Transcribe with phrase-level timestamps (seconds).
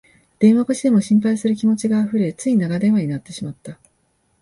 [0.39, 3.77] 電話越しでも心配する気持ちがあふれ、つい長電話になってしまった